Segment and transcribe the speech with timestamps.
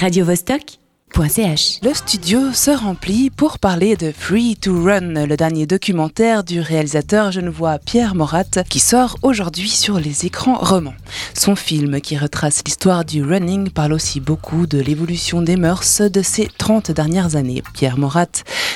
[0.00, 0.79] radiovostok.ch.
[1.18, 7.30] Le studio se remplit pour parler de Free to Run, le dernier documentaire du réalisateur
[7.30, 10.94] genevois Pierre Morat qui sort aujourd'hui sur les écrans romans.
[11.34, 16.22] Son film qui retrace l'histoire du running parle aussi beaucoup de l'évolution des mœurs de
[16.22, 17.62] ces 30 dernières années.
[17.74, 18.26] Pierre Morat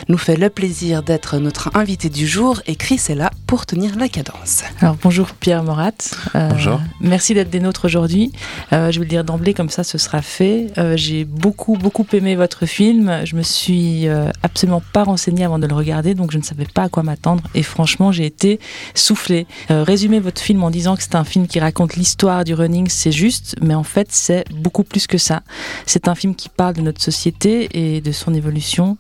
[0.09, 3.97] nous fait le plaisir d'être notre invité du jour et Chris est là pour tenir
[3.97, 4.65] la cadence.
[4.81, 5.93] Alors bonjour Pierre Morat.
[6.35, 6.81] Euh, bonjour.
[7.01, 8.33] Merci d'être des nôtres aujourd'hui.
[8.73, 10.67] Euh, je vais le dire d'emblée comme ça ce sera fait.
[10.77, 13.21] Euh, j'ai beaucoup beaucoup aimé votre film.
[13.25, 16.65] Je me suis euh, absolument pas renseignée avant de le regarder donc je ne savais
[16.65, 18.59] pas à quoi m'attendre et franchement j'ai été
[18.95, 19.47] soufflée.
[19.69, 23.13] résumer votre film en disant que c'est un film qui raconte l'histoire du running c'est
[23.13, 25.43] juste mais en fait c'est beaucoup plus que ça.
[25.85, 28.97] C'est un film qui parle de notre société et de son évolution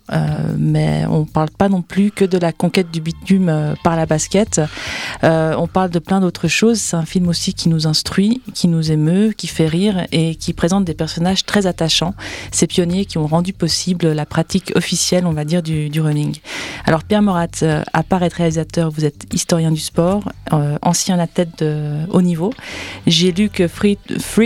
[0.58, 4.60] mais on parle pas non plus que de la conquête du bitume par la basket
[5.22, 6.78] euh, on parle de plein d'autres choses.
[6.78, 10.52] C'est un film aussi qui nous instruit, qui nous émeut, qui fait rire et qui
[10.52, 12.14] présente des personnages très attachants.
[12.50, 16.36] Ces pionniers qui ont rendu possible la pratique officielle, on va dire, du, running.
[16.86, 21.18] Alors Pierre Morat, euh, à part être réalisateur, vous êtes historien du sport, euh, ancien
[21.18, 22.52] athlète de haut niveau.
[23.06, 23.98] J'ai lu que Free,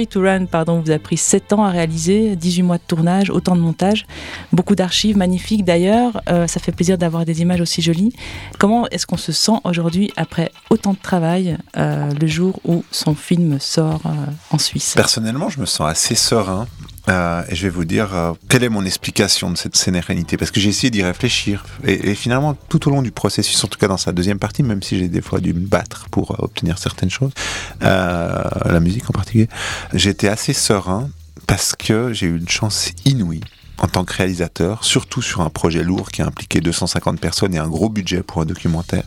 [0.06, 3.56] to Run pardon, vous a pris 7 ans à réaliser, 18 mois de tournage, autant
[3.56, 4.06] de montage,
[4.52, 6.22] beaucoup d'archives magnifiques d'ailleurs.
[6.26, 8.12] ça fait plaisir d'avoir des images aussi jolies.
[8.58, 13.14] Comment est-ce qu'on se sent aujourd'hui après autant de travail, euh, le jour où son
[13.14, 14.10] film sort euh,
[14.50, 14.94] en Suisse?
[14.94, 16.66] Personnellement, je me sens assez serein.
[17.08, 20.60] Euh, et je vais vous dire quelle est mon explication de cette sérénité, parce que
[20.60, 21.64] j'ai essayé d'y réfléchir.
[21.84, 24.82] Et, finalement, tout au long du processus, en tout cas dans sa deuxième partie, même
[24.82, 27.32] si j'ai des fois dû me battre pour obtenir certaines choses,
[27.80, 29.48] la musique en particulier,
[29.94, 31.08] j'étais assez serein
[31.46, 33.40] parce que j'ai eu une chance inouïe
[33.78, 37.58] en tant que réalisateur, surtout sur un projet lourd qui a impliqué 250 personnes et
[37.58, 39.04] un gros budget pour un documentaire.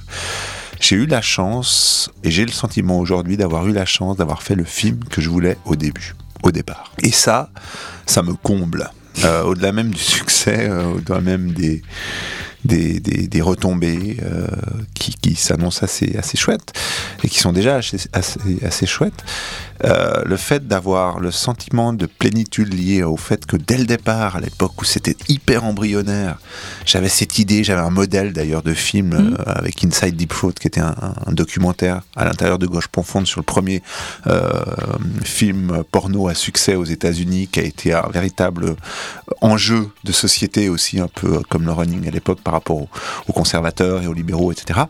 [0.79, 4.55] J'ai eu la chance, et j'ai le sentiment aujourd'hui d'avoir eu la chance d'avoir fait
[4.55, 6.91] le film que je voulais au début, au départ.
[7.03, 7.49] Et ça,
[8.05, 8.89] ça me comble.
[9.25, 11.81] Euh, au-delà même du succès, euh, au-delà même des,
[12.65, 14.47] des, des, retombées euh,
[14.93, 16.73] qui, qui s'annoncent assez, assez chouettes
[17.23, 19.23] et qui sont déjà assez, assez, assez chouettes.
[19.83, 24.35] Euh, le fait d'avoir le sentiment de plénitude lié au fait que dès le départ,
[24.35, 26.37] à l'époque où c'était hyper embryonnaire,
[26.85, 29.37] j'avais cette idée, j'avais un modèle d'ailleurs de film mmh.
[29.39, 33.25] euh, avec Inside Deep Throat qui était un, un documentaire à l'intérieur de Gauche Profonde
[33.25, 33.81] sur le premier
[35.23, 38.75] film porno à succès aux États-Unis qui a été un véritable
[39.41, 42.87] enjeu de société aussi un peu comme le running à l'époque par rapport
[43.27, 44.81] aux, conservateurs et aux libéraux, etc.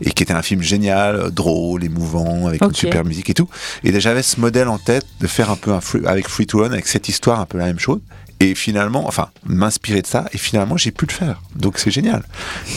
[0.00, 3.48] Et qui était un film génial, drôle, émouvant, avec une super musique et tout.
[3.84, 6.72] Et j'avais ce modèle en tête de faire un peu un avec Free to Run,
[6.72, 8.00] avec cette histoire un peu la même chose.
[8.42, 11.42] Et finalement, enfin, m'inspirer de ça, et finalement, j'ai pu le faire.
[11.56, 12.24] Donc c'est génial.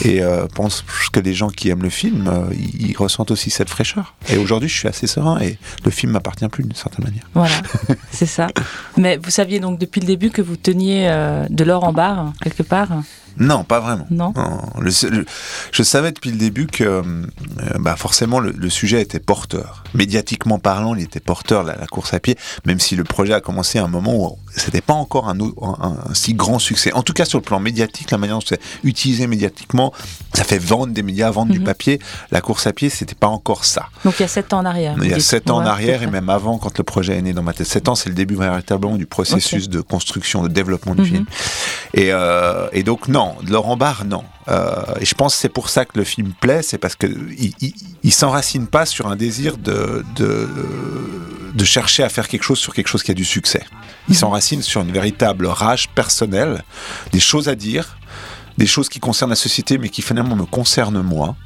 [0.04, 3.70] Et euh, pense que les gens qui aiment le film, euh, ils, ressentent aussi cette
[3.70, 4.14] fraîcheur.
[4.28, 7.24] Et aujourd'hui, je suis assez serein, et le film m'appartient plus d'une certaine manière.
[7.32, 7.54] Voilà,
[8.10, 8.48] c'est ça.
[8.98, 12.34] Mais vous saviez donc depuis le début que vous teniez euh, de l'or en barre,
[12.42, 12.90] quelque part?
[13.38, 14.06] Non, pas vraiment.
[14.10, 14.32] Non.
[15.72, 17.02] je savais depuis le début que euh,
[17.78, 19.84] bah forcément le, sujet était porteur.
[19.94, 23.40] Médiatiquement parlant, il était porteur la, la, course à pied, même si le projet a
[23.40, 26.92] commencé à un moment où c'était pas encore un, un, si grand succès.
[26.92, 29.92] En tout cas, sur le plan médiatique, la manière dont c'est utilisé médiatiquement,
[30.32, 31.64] ça fait vendre des médias, vendre du mhm.
[31.64, 31.98] papier.
[32.30, 33.88] La course à pied, c'était pas encore ça.
[34.04, 34.96] Donc il y a sept ans en arrière.
[35.02, 37.32] Il y a sept ans en arrière et même avant, quand le projet est né
[37.32, 37.66] dans ma tête.
[37.66, 41.06] Sept ans, c'est le début véritablement du processus de construction, de développement du mhm.
[41.06, 41.24] film.
[41.96, 44.24] Et, euh, et donc non, Laurent Barre, non.
[44.48, 47.06] Euh, et je pense que c'est pour ça que le film plaît, c'est parce que
[48.02, 52.88] il, s'enracine pas sur un désir de, de, chercher à faire quelque chose sur quelque
[52.88, 53.62] chose qui a du succès.
[54.08, 56.64] Il s'enracine sur une véritable rage personnelle,
[57.12, 57.96] des choses à dire,
[58.58, 61.36] des choses qui concernent la société mais qui finalement me concernent moi.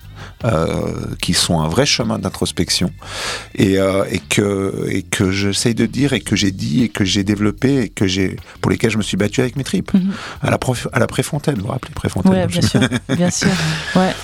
[0.44, 2.92] Euh, qui sont un vrai chemin d'introspection.
[3.56, 7.04] Et, euh, et, que, et que j'essaye de dire et que j'ai dit et que
[7.04, 9.92] j'ai développé et que j'ai pour lesquels je me suis battu avec mes tripes.
[9.92, 10.12] Mhm.
[10.42, 10.58] à la
[10.92, 12.30] à la Préfontaine vous vous rappelez Préfontaine.
[12.32, 13.48] Ouais, bien sûr bien sûr.
[13.96, 14.14] Ouais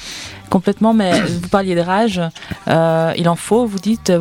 [0.54, 2.20] complètement, mais vous parliez de rage.
[2.68, 4.12] Euh, il en faut, vous dites,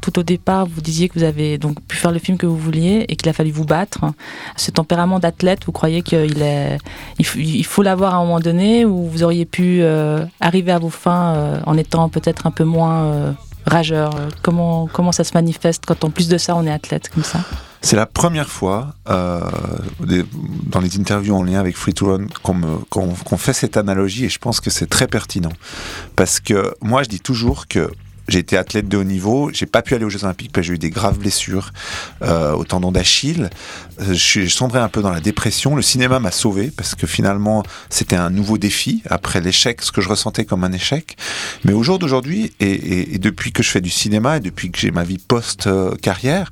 [0.00, 2.56] tout au départ, vous disiez que vous avez donc pu faire le film que vous
[2.56, 4.00] vouliez et qu'il a fallu vous battre.
[4.56, 6.78] Ce tempérament d'athlète, vous croyez qu'il est,
[7.18, 10.88] il faut l'avoir à un moment donné ou vous auriez pu euh, arriver à vos
[10.88, 13.36] fins euh, en étant peut-être un peu moins
[13.66, 14.14] rageur?
[14.40, 17.40] Comment, comment ça se manifeste quand en plus de ça on est athlète comme ça?
[17.86, 19.40] C'est la première fois euh,
[20.64, 24.40] dans les interviews en lien avec Free to Run qu'on fait cette analogie et je
[24.40, 25.52] pense que c'est très pertinent.
[26.16, 27.88] Parce que moi je dis toujours que
[28.28, 30.68] j'ai été athlète de haut niveau, j'ai pas pu aller aux Jeux Olympiques parce que
[30.68, 31.72] j'ai eu des graves blessures
[32.22, 33.50] euh, au tendon d'Achille.
[34.00, 35.76] Euh, je sombré un peu dans la dépression.
[35.76, 40.00] Le cinéma m'a sauvé parce que finalement c'était un nouveau défi après l'échec, ce que
[40.00, 41.16] je ressentais comme un échec.
[41.64, 44.78] Mais au jour d'aujourd'hui et, et, depuis que je fais du cinéma et depuis que
[44.78, 45.68] j'ai ma vie post
[46.00, 46.50] carrière,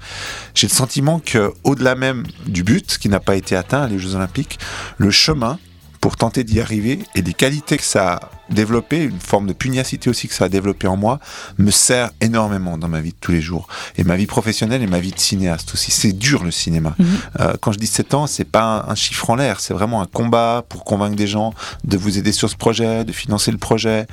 [0.54, 4.14] j'ai le sentiment que au-delà même du but qui n'a pas été atteint les Jeux
[4.14, 4.58] Olympiques,
[4.98, 5.58] le chemin
[6.04, 8.20] pour tenter d'y arriver et les qualités que ça a
[8.50, 11.18] développé, une forme de pugnacité aussi que ça a développé en moi,
[11.56, 13.68] me sert énormément dans ma vie de tous les jours.
[13.96, 15.90] Et ma vie professionnelle et ma vie de cinéaste aussi.
[15.90, 16.94] C'est dur le cinéma.
[16.98, 17.06] Mhm.
[17.40, 20.06] Euh, quand je dis 7 ans, c'est pas un, chiffre en l'air, c'est vraiment un
[20.06, 21.54] combat pour convaincre des gens
[21.84, 24.06] de vous aider sur ce projet, de financer le projet,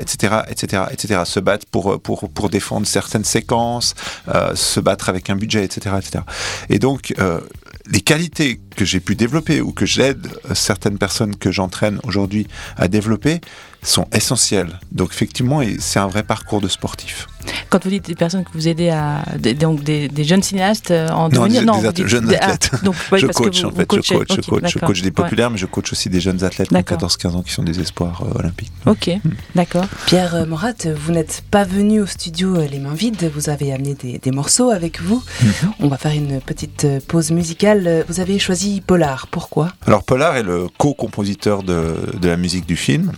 [0.00, 1.20] etc., etc., etc.
[1.24, 3.94] Se battre pour, pour, pour défendre certaines séquences,
[4.34, 6.24] euh, se battre avec un budget, etc., etc.
[6.68, 7.40] Et donc, euh,
[7.90, 12.46] les qualités que j'ai pu développer ou que j'aide certaines personnes que j'entraîne aujourd'hui
[12.76, 13.40] à développer
[13.82, 14.80] sont essentielles.
[14.92, 17.26] Donc effectivement, c'est un vrai parcours de sportif.
[17.68, 19.22] Quand vous dites des personnes que vous aidez à
[19.58, 22.70] donc des, jeunes cinéastes euh, en devenir, non, des, jeunes athlètes.
[22.84, 25.66] donc, je coach en fait, je coach, je coach, je coach des populaires, mais je
[25.66, 28.72] coach aussi des jeunes athlètes de 14-15 ans qui sont des espoirs euh, olympiques.
[28.86, 29.10] Ok,
[29.54, 29.86] d'accord.
[30.06, 33.94] Pierre euh, Morat, vous n'êtes pas venu au studio les mains vides, vous avez amené
[33.94, 35.22] des, morceaux avec vous.
[35.42, 35.72] Mhm.
[35.80, 38.04] On va faire une petite pause musicale.
[38.08, 39.72] Vous avez choisi Polar, pourquoi?
[39.86, 43.12] Alors Polar est le co-compositeur de, de, la musique du film.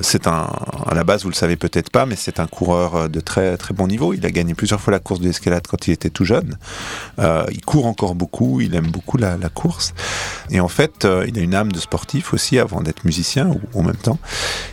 [0.00, 0.48] c'est un,
[0.86, 3.74] à la base, vous le savez peut-être pas, mais c'est un coureur de très très
[3.74, 4.14] bon niveau.
[4.14, 6.56] Il a gagné plusieurs fois la course de l'escalade quand il était tout jeune.
[7.18, 9.94] Euh, il court encore beaucoup, il aime beaucoup la, course.
[10.50, 13.78] Et en fait, euh, il a une âme de sportif aussi avant d'être musicien ou
[13.78, 14.18] en même temps.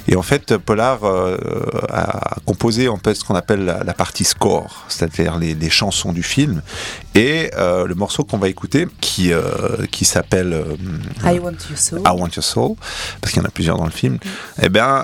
[0.07, 1.37] Et en fait, Polar euh,
[1.89, 6.23] a composé en fait ce qu'on appelle la, partie score, c'est-à-dire les, les, chansons du
[6.23, 6.61] film.
[7.15, 9.31] Et le morceau qu'on va écouter, qui
[9.91, 10.63] qui s'appelle
[11.23, 12.75] I Want Your Soul, I Want Your Soul,
[13.19, 14.19] parce qu'il y en a plusieurs dans le film, mm.
[14.63, 15.03] eh bien,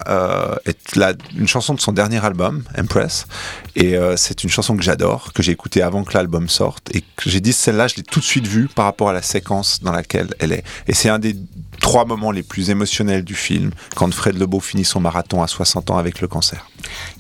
[0.66, 3.28] est la, une chanson de son dernier album, Empress,
[3.76, 6.94] et euh, c'est une chanson que j'adore, que j'ai écoutée avant que l'album sorte.
[6.96, 9.22] Et que j'ai dit, celle-là, je l'ai tout de suite vue par rapport à la
[9.22, 10.64] séquence dans laquelle elle est.
[10.88, 11.36] Et c'est un des
[11.80, 15.92] trois moments les plus émotionnels du film, quand Fred Lebeau finit son marathon à 60
[15.92, 16.70] ans avec le cancer.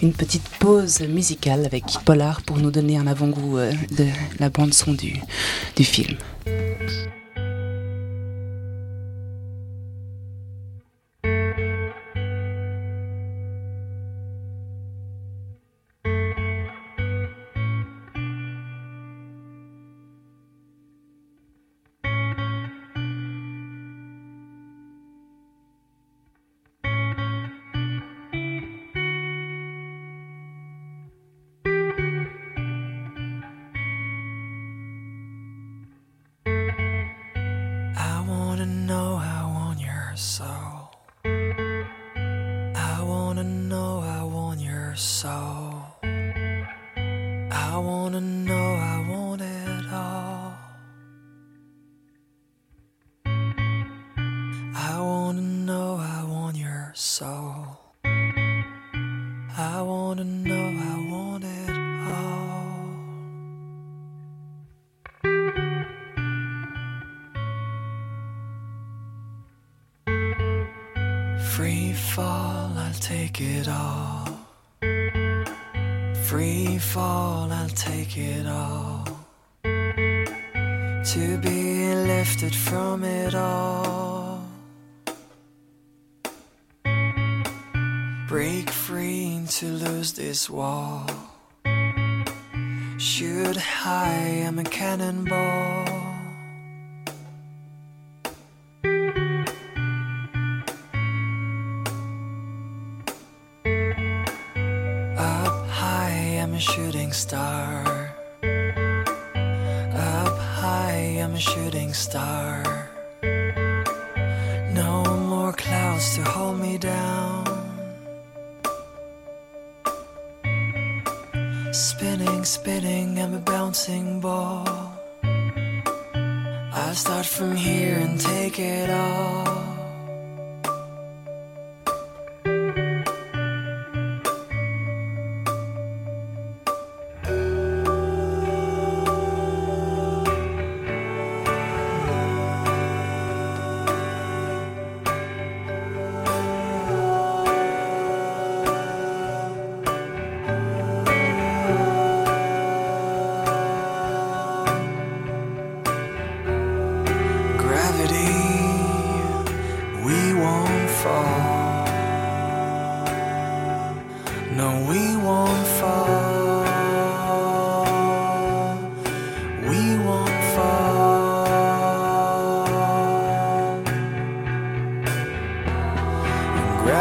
[0.02, 4.08] Une petite pause musicale avec Polar pour nous donner un avant-goût euh, de
[4.40, 5.14] la bande-son du,
[5.76, 6.18] du film.
[47.70, 50.27] I wanna know, I want it all.
[89.58, 91.04] To lose this war.
[93.00, 96.07] Shoot high, I'm a cannonball.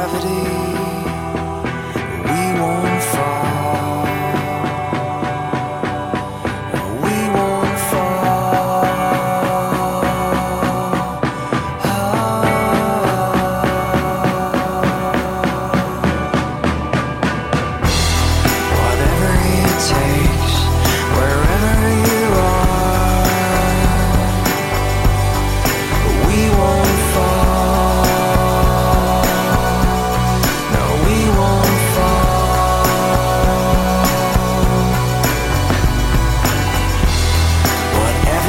[0.07, 0.56] gravity.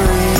[0.00, 0.37] every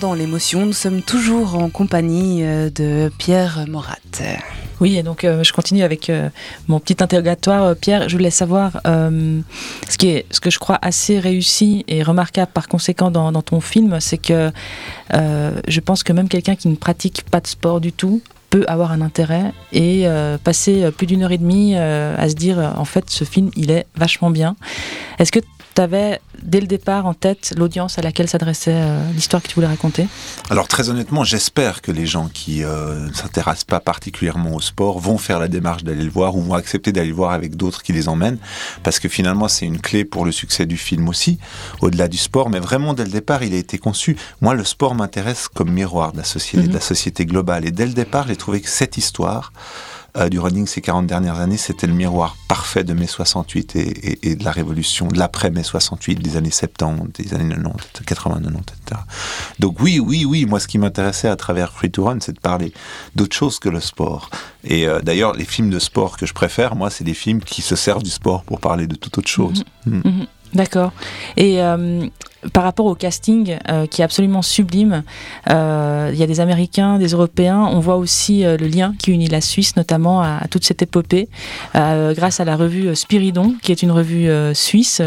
[0.00, 0.64] dans l'émotion.
[0.64, 3.98] Nous sommes toujours en compagnie euh, de Pierre Morat.
[4.80, 6.30] Oui, et donc euh, je continue avec euh,
[6.68, 7.76] mon petit interrogatoire.
[7.76, 12.50] Pierre, je voulais savoir ce, qui est, ce que je crois assez réussi et remarquable
[12.52, 14.50] par conséquent dans, dans ton film, c'est que
[15.12, 18.92] je pense que même quelqu'un qui ne pratique pas de sport du tout peut avoir
[18.92, 20.06] un intérêt et
[20.42, 23.86] passer plus d'une heure et demie à se dire en fait ce film il est
[23.96, 24.56] vachement bien.
[25.18, 25.40] Est-ce que
[25.80, 29.54] tu avais dès le départ en tête l'audience à laquelle s'adressait euh, l'histoire que tu
[29.54, 30.06] voulais raconter?
[30.50, 34.98] Alors très honnêtement, j'espère que les gens qui euh, ne s'intéressent pas particulièrement au sport
[34.98, 37.82] vont faire la démarche d'aller le voir ou vont accepter d'aller le voir avec d'autres
[37.82, 38.38] qui les emmènent,
[38.82, 41.38] parce que finalement c'est une clé pour le succès du film aussi,
[41.80, 44.16] au-delà du sport, mais vraiment dès le départ il a été conçu.
[44.42, 46.80] Moi le sport m'intéresse comme miroir de la société, de la mhm.
[46.80, 49.52] société globale, et dès le départ j'ai trouvé que cette histoire
[50.16, 54.34] euh, du running ces 40 dernières années, c'était le miroir parfait de mai 68 et,
[54.36, 58.58] de la révolution, de l'après mai 68, des années 70, des années 90, 80, 90,
[58.58, 59.00] etc.
[59.58, 62.40] Donc oui, oui, oui, moi ce qui m'intéressait à travers Free to Run, c'est de
[62.40, 62.72] parler
[63.14, 64.30] d'autre chose que le sport.
[64.64, 67.62] Et euh, d'ailleurs, les films de sport que je préfère, moi, c'est des films qui
[67.62, 69.64] se servent du sport pour parler de toute autre chose.
[69.86, 70.02] Mhm.
[70.04, 70.26] Mm.
[70.54, 70.92] D'accord.
[71.36, 72.06] Et euh,
[72.52, 75.04] par rapport au casting euh, qui est absolument sublime,
[75.50, 77.68] euh, il y a des Américains, des Européens.
[77.70, 81.28] On voit aussi le lien qui unit la Suisse, notamment à, toute cette épopée,
[81.74, 85.00] grâce à la revue Spiridon, qui est une revue suisse.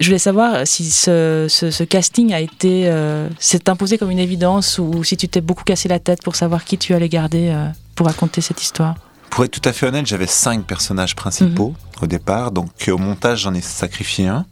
[0.00, 2.90] je voulais savoir si ce, casting a été
[3.38, 6.64] s'est imposé comme une évidence ou si tu t'es beaucoup cassé la tête pour savoir
[6.64, 7.54] qui tu allais garder
[7.94, 8.94] pour raconter cette histoire.
[9.30, 12.02] Pour être tout à fait honnête, j'avais cinq personnages principaux mhm.
[12.02, 14.46] au départ, donc au montage j'en ai sacrifié un.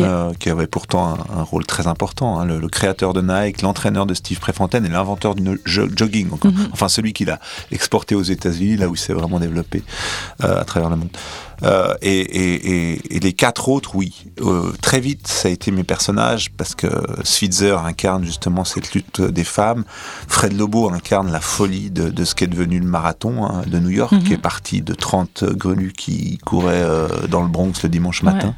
[0.00, 2.38] Euh, qui avait pourtant un, rôle très important.
[2.38, 6.28] Hein, le, créateur de Nike, l'entraîneur de Steve Prefontaine et l'inventeur du jogging.
[6.30, 6.68] Mhm.
[6.72, 9.82] Enfin, celui qui l'a exporté aux États-Unis, là où il s'est vraiment développé
[10.44, 11.10] euh, à travers le monde.
[11.62, 14.26] Euh, et, et, et, les quatre autres, oui.
[14.40, 16.88] Euh, très vite, ça a été mes personnages parce que
[17.22, 19.84] Switzer incarne justement cette lutte des femmes.
[20.26, 23.90] Fred Lobo incarne la folie de, de ce qu'est devenu le marathon hein, de New
[23.90, 24.24] York, mhm.
[24.24, 26.86] qui est parti de 30 grenus qui couraient
[27.28, 28.54] dans le Bronx le dimanche matin.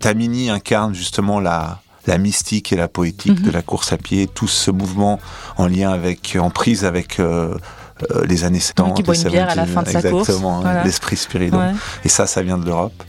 [0.00, 3.54] Tamini incarne justement la, la mystique et la poétique de mhm.
[3.54, 5.20] la course à pied, tout ce mouvement
[5.56, 7.56] en lien avec, en prise avec euh,
[8.10, 8.94] euh, les années 70.
[8.94, 10.28] Qui boit une bière à la fin de sa course.
[10.28, 11.74] Exactement, hein, l'esprit spiridon.
[12.04, 13.02] Et ça, ça vient de l'Europe.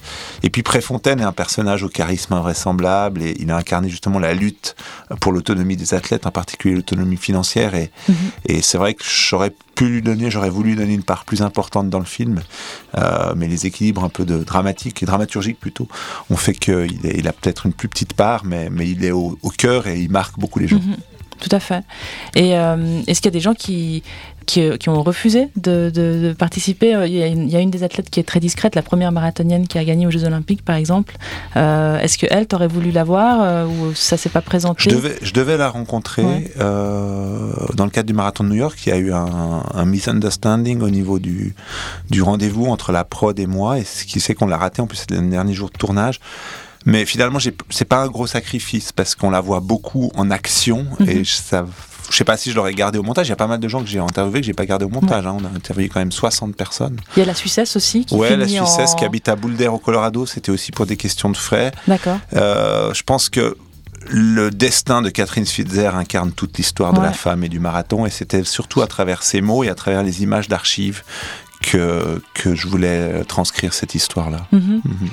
[0.43, 4.33] Et puis Préfontaine est un personnage au charisme invraisemblable et il a incarné justement la
[4.33, 4.75] lutte
[5.19, 7.75] pour l'autonomie des athlètes, en particulier l'autonomie financière.
[7.75, 8.15] Et, mhm.
[8.45, 11.41] et c'est vrai que j'aurais pu lui donner, j'aurais voulu lui donner une part plus
[11.41, 12.41] importante dans le film,
[12.97, 15.87] euh, mais les équilibres un peu de dramatique et dramaturgique plutôt
[16.29, 19.37] ont fait qu'il il a peut-être une plus petite part, mais, mais il est au,
[19.57, 20.77] cœur et il marque beaucoup les gens.
[20.77, 20.95] Mhm.
[21.39, 21.83] Tout à fait.
[22.35, 24.01] Et euh, est-ce qu'il y a des gens qui,
[24.47, 26.95] qui, ont refusé de, participer.
[26.95, 29.77] Euh, il y, a une, des athlètes qui est très discrète, la première marathonienne qui
[29.77, 31.15] a gagné aux Jeux Olympiques, par exemple.
[31.57, 34.95] Euh, est-ce que elle, t'aurais voulu la voir euh, ou ça s'est pas présenté je
[34.95, 38.79] devais, je devais la rencontrer dans le cadre du marathon de New York.
[38.85, 41.53] Il y a eu un, misunderstanding au niveau du,
[42.09, 44.81] du rendez-vous entre la prod et moi, et ce qui c'est qu'on l'a raté.
[44.81, 46.19] En plus, c'était le dernier jour de tournage.
[46.85, 47.39] Mais finalement,
[47.69, 51.25] c'est pas un gros sacrifice parce qu'on la voit beaucoup en action et mhm.
[51.25, 51.65] ça
[52.09, 53.27] je sais pas si je l'aurais gardé au montage.
[53.27, 54.89] Il y a pas mal de gens que j'ai interviewés que j'ai pas gardé au
[54.89, 55.25] montage.
[55.25, 55.37] Hein.
[55.39, 56.99] On a interviewé quand même 60 personnes.
[57.15, 59.77] Il y a la Suissesse aussi qui Ouais, la Suissesse qui habite à Boulder au
[59.77, 60.25] Colorado.
[60.25, 61.71] C'était aussi pour des questions de frais.
[61.87, 62.17] D'accord.
[62.33, 63.57] Euh, je pense que
[64.09, 68.05] le destin de Catherine Switzer incarne toute l'histoire de la femme et du marathon.
[68.05, 71.03] Et c'était surtout à travers ces mots et à travers les images d'archives
[71.61, 74.47] que, que je voulais transcrire cette histoire-là.
[74.51, 74.81] Mhm.
[74.83, 75.09] Mhm.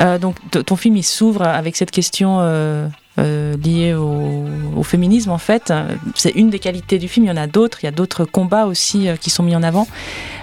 [0.00, 2.88] Euh, donc ton film il s'ouvre avec cette question euh,
[3.18, 5.72] euh, lié au, féminisme en fait.
[6.14, 8.24] C'est une des qualités du film, il y en a d'autres, il y a d'autres
[8.24, 9.86] combats aussi euh, qui sont mis en avant.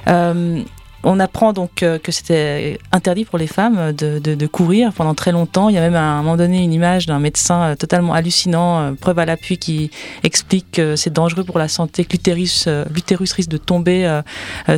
[0.07, 0.61] Euh,
[1.03, 5.69] on apprend donc que c'était interdit pour les femmes de, courir pendant très longtemps.
[5.69, 9.17] Il y a même à un moment donné une image d'un médecin totalement hallucinant, preuve
[9.19, 9.91] à l'appui, qui
[10.23, 14.19] explique que c'est dangereux pour la santé, que l'utérus, risque de tomber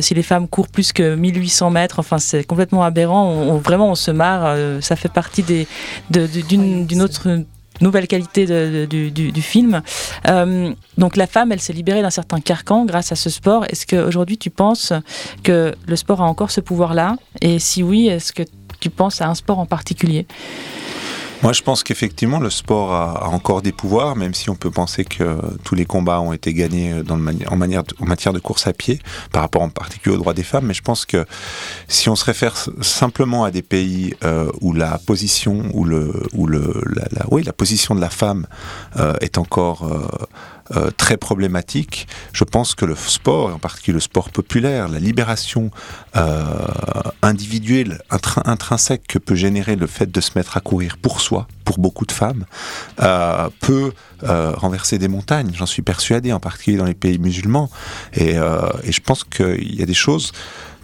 [0.00, 1.98] si les femmes courent plus que 1800 mètres.
[1.98, 3.56] Enfin, c'est complètement aberrant.
[3.56, 4.56] vraiment, on se marre.
[4.80, 7.44] ça fait partie d'une autre
[7.82, 8.46] nouvelle qualité
[8.86, 9.82] du, film.
[10.28, 13.64] Euh, donc la femme, elle s'est libérée d'un certain carcan grâce à ce sport.
[13.68, 14.92] Est-ce qu'aujourd'hui tu penses
[15.42, 17.16] que le sport a encore ce pouvoir-là?
[17.40, 18.42] Et si oui, est-ce que
[18.80, 20.26] tu penses à un sport en particulier?
[21.42, 25.04] Moi, je pense qu'effectivement, le sport a, encore des pouvoirs, même si on peut penser
[25.04, 27.56] que tous les combats ont été gagnés manière, en
[28.06, 29.00] matière de course à pied,
[29.32, 30.66] par rapport en particulier aux droits des femmes.
[30.66, 31.26] Mais je pense que
[31.88, 36.46] si on se réfère simplement à des pays euh, où la position, où le, où
[36.46, 38.46] le, la, oui, la position de la femme
[38.98, 39.88] euh, est encore
[40.76, 42.06] euh, très problématique.
[42.32, 45.70] Je pense que le sport, et en particulier le sport populaire, la libération
[46.16, 46.56] euh,
[47.22, 48.00] individuelle,
[48.44, 51.46] intrinsèque que peut générer le fait de se mettre à courir pour soi,
[51.78, 52.44] beaucoup de femmes,
[53.00, 53.92] euh, peut
[54.24, 55.50] euh, renverser des montagnes.
[55.54, 57.70] J'en suis persuadé, en particulier dans les pays musulmans.
[58.14, 60.32] Et, euh, et je pense qu'il y a des choses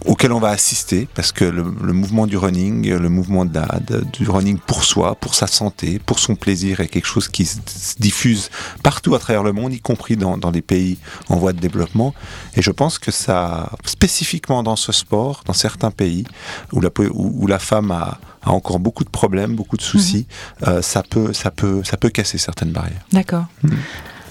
[0.05, 3.67] auquel on va assister parce que le, mouvement du running, le mouvement de la,
[4.13, 7.57] du running pour soi, pour sa santé, pour son plaisir est quelque chose qui se,
[7.67, 8.49] se diffuse
[8.81, 12.13] partout à travers le monde, y compris dans, dans des pays en voie de développement.
[12.55, 16.25] Et je pense que ça, spécifiquement dans ce sport, dans certains pays
[16.71, 18.19] où la, où la femme a,
[18.49, 20.27] a encore beaucoup de problèmes, beaucoup de soucis,
[20.61, 20.63] mmh.
[20.67, 23.05] euh, ça peut, ça peut, ça peut casser certaines barrières.
[23.11, 23.45] D'accord.
[23.63, 23.69] Mmh.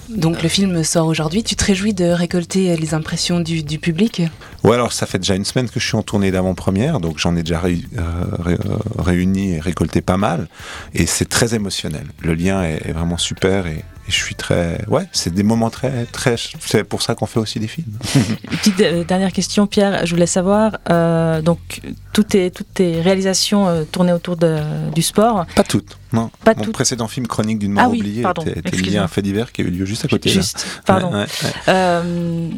[0.09, 1.43] Donc le film sort aujourd'hui.
[1.43, 4.23] Tu te réjouis de récolter les impressions du, du, public?
[4.63, 7.35] Ouais, alors ça fait déjà une semaine que je suis en tournée d'avant-première, donc j'en
[7.35, 8.01] ai déjà ré, euh,
[8.39, 8.57] ré,
[8.97, 10.47] réuni et récolté pas mal.
[10.95, 12.07] Et c'est très émotionnel.
[12.21, 14.83] Le lien est, est vraiment super et, et, je suis très.
[14.87, 16.05] Ouais, c'est des moments très.
[16.05, 17.91] très c'est pour ça qu'on fait aussi des films.
[18.49, 20.05] Petite euh, dernière question, Pierre.
[20.05, 21.81] Je voulais savoir, euh, donc,
[22.13, 24.57] toutes tes, toutes tes réalisations euh, tournées autour de,
[24.93, 25.97] du sport Pas toutes.
[26.11, 26.71] Non, pas mon tout.
[26.71, 29.21] précédent film Chronique d'une mort ah oui, oubliée pardon, était, était lié à un fait
[29.21, 30.29] divers qui a eu lieu juste à côté.
[30.29, 30.81] Juste, là.
[30.85, 31.13] pardon.
[31.13, 32.49] Ouais, ouais, euh...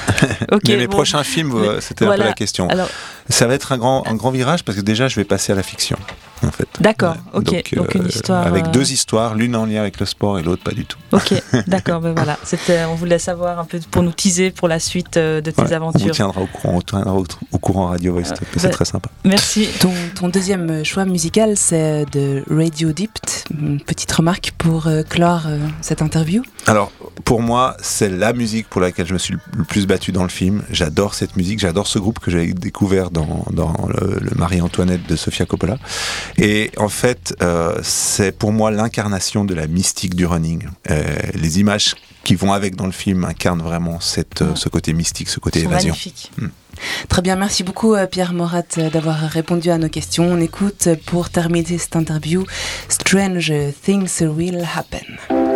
[0.52, 0.96] okay, Mais mes bon.
[0.96, 2.22] prochains films, c'était voilà.
[2.22, 2.68] un peu la question.
[2.68, 2.88] Alors...
[3.28, 5.54] Ça va être un grand, un grand virage parce que déjà, je vais passer à
[5.54, 5.98] la fiction.
[6.46, 6.68] En fait.
[6.80, 7.50] D'accord, ok.
[7.50, 8.46] Donc, Donc une histoire.
[8.46, 8.70] Avec euh...
[8.70, 10.98] deux histoires, l'une en lien avec le sport et l'autre pas du tout.
[11.12, 11.34] Ok,
[11.66, 12.38] d'accord, ben voilà.
[12.90, 15.72] On voulait savoir un peu pour nous teaser pour la suite euh, de tes ouais,
[15.72, 16.02] aventures.
[16.02, 18.70] On vous tiendra au courant, on tiendra au, au courant Radio Voice, euh, c'est ben,
[18.70, 19.10] très sympa.
[19.24, 19.68] Merci.
[19.80, 23.44] Ton, ton deuxième choix musical, c'est de Radio Dipt.
[23.50, 26.92] Une petite remarque pour euh, clore euh, cette interview Alors,
[27.28, 30.30] pour moi, c'est la musique pour laquelle je me suis le plus battu dans le
[30.30, 30.62] film.
[30.70, 35.14] J'adore cette musique, j'adore ce groupe que j'avais découvert dans, dans le, le Marie-Antoinette de
[35.14, 35.76] Sofia Coppola.
[36.38, 40.68] Et en fait, euh, c'est pour moi l'incarnation de la mystique du running.
[40.90, 44.46] Euh, les images qui vont avec dans le film incarnent vraiment cette, ouais.
[44.54, 45.90] ce côté mystique, ce côté évasion.
[45.90, 46.32] Magnifique.
[46.38, 46.48] Hmm.
[47.10, 50.24] Très bien, merci beaucoup Pierre Morat d'avoir répondu à nos questions.
[50.24, 52.46] On écoute pour terminer cette interview
[52.88, 55.47] Strange Things Will Happen.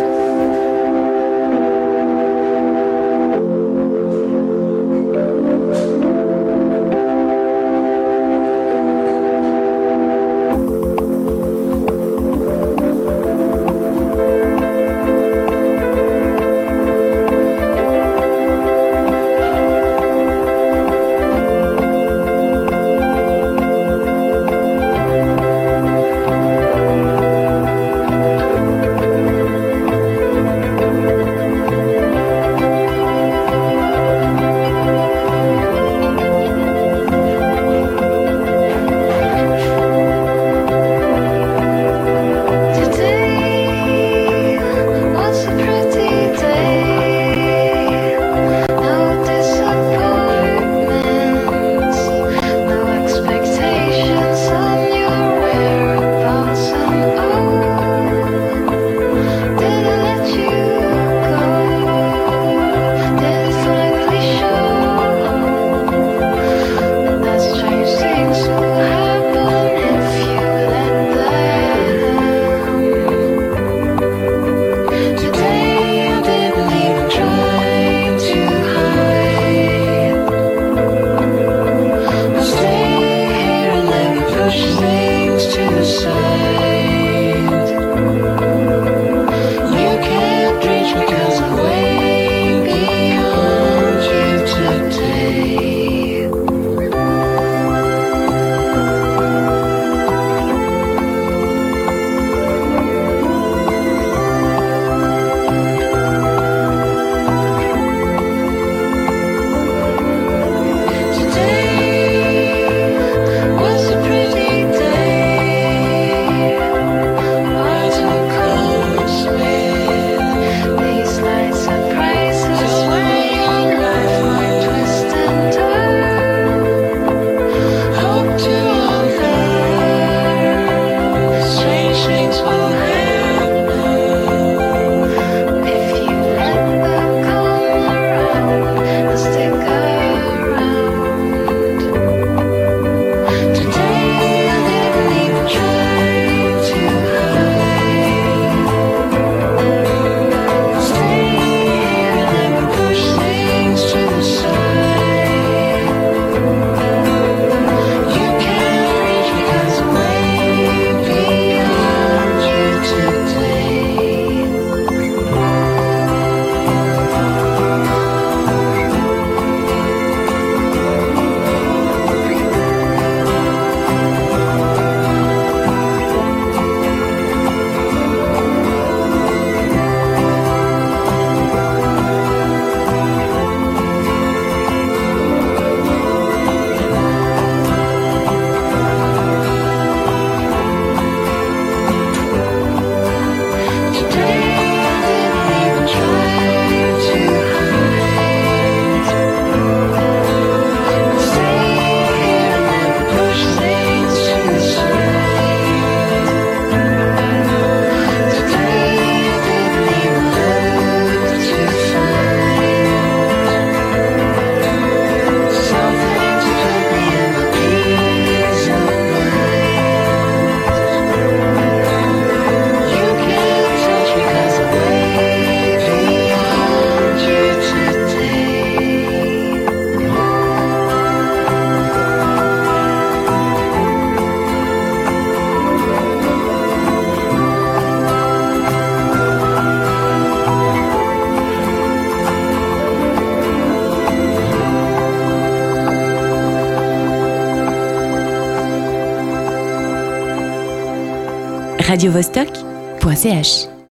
[251.93, 253.72] radiovostok.ch